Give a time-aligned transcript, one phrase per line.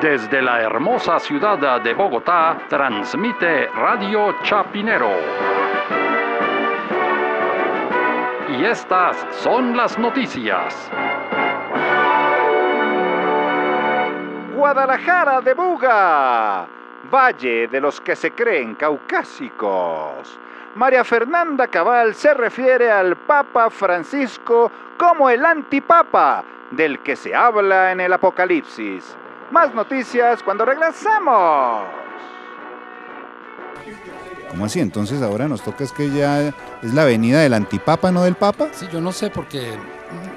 [0.00, 5.10] Desde la hermosa ciudad de Bogotá, transmite Radio Chapinero.
[8.50, 10.90] Y estas son las noticias.
[14.54, 16.66] Guadalajara de Buga,
[17.10, 20.38] Valle de los que se creen caucásicos.
[20.74, 27.92] María Fernanda Cabal se refiere al Papa Francisco como el antipapa del que se habla
[27.92, 29.16] en el Apocalipsis.
[29.50, 31.84] Más noticias cuando regresamos.
[34.50, 34.80] ¿Cómo así?
[34.80, 36.54] Entonces ahora nos toca es que ya es
[36.94, 38.68] la venida del antipapa, no del papa.
[38.72, 39.76] Sí, yo no sé porque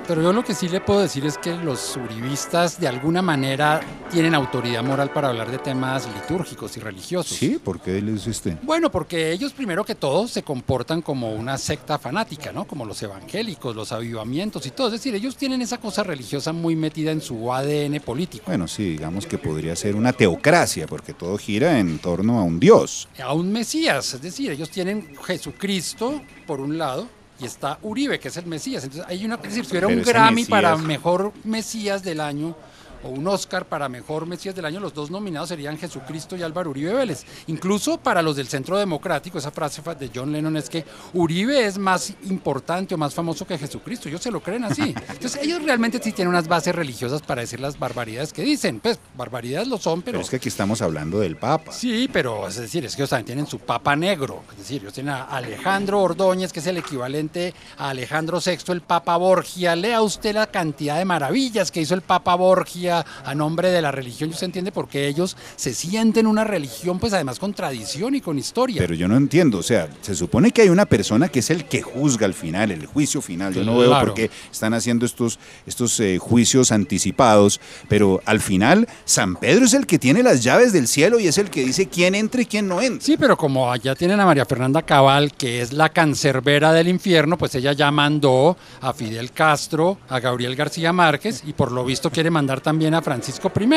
[0.09, 3.79] pero yo lo que sí le puedo decir es que los uribistas de alguna manera
[4.09, 7.37] tienen autoridad moral para hablar de temas litúrgicos y religiosos.
[7.37, 8.57] Sí, ¿por qué le dice usted?
[8.63, 12.65] Bueno, porque ellos primero que todo se comportan como una secta fanática, ¿no?
[12.65, 14.87] Como los evangélicos, los avivamientos y todo.
[14.87, 18.45] Es decir, ellos tienen esa cosa religiosa muy metida en su ADN político.
[18.47, 22.59] Bueno, sí, digamos que podría ser una teocracia, porque todo gira en torno a un
[22.59, 23.07] dios.
[23.23, 28.27] A un Mesías, es decir, ellos tienen Jesucristo por un lado y está Uribe, que
[28.27, 28.83] es el Mesías.
[28.83, 32.55] Entonces hay una, si hubiera un Grammy para mejor Mesías del año,
[33.03, 36.69] o un Oscar para Mejor Mesías del Año, los dos nominados serían Jesucristo y Álvaro
[36.71, 37.25] Uribe Vélez.
[37.47, 41.77] Incluso para los del Centro Democrático, esa frase de John Lennon es que Uribe es
[41.77, 44.09] más importante o más famoso que Jesucristo.
[44.09, 44.93] Ellos se lo creen así.
[45.09, 48.79] Entonces ellos realmente sí tienen unas bases religiosas para decir las barbaridades que dicen.
[48.79, 50.17] Pues barbaridades lo son, pero...
[50.17, 51.71] pero es que aquí estamos hablando del Papa.
[51.71, 54.43] Sí, pero es decir, es que ellos también tienen su Papa negro.
[54.51, 58.81] Es decir, ellos tienen a Alejandro Ordóñez, que es el equivalente a Alejandro VI, el
[58.81, 59.75] Papa Borgia.
[59.75, 63.91] Lea usted la cantidad de maravillas que hizo el Papa Borgia a nombre de la
[63.91, 68.15] religión y usted entiende por qué ellos se sienten una religión, pues además con tradición
[68.15, 68.77] y con historia.
[68.79, 71.65] Pero yo no entiendo, o sea, se supone que hay una persona que es el
[71.65, 73.53] que juzga al final, el juicio final.
[73.53, 78.87] Yo no veo por qué están haciendo estos, estos eh, juicios anticipados, pero al final
[79.05, 81.87] San Pedro es el que tiene las llaves del cielo y es el que dice
[81.87, 83.05] quién entra y quién no entra.
[83.05, 87.37] Sí, pero como allá tienen a María Fernanda Cabal, que es la cancerbera del infierno,
[87.37, 92.09] pues ella ya mandó a Fidel Castro, a Gabriel García Márquez y por lo visto
[92.09, 93.69] quiere mandar también también a Francisco I.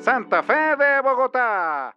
[0.00, 1.94] Santa Fe de Bogotá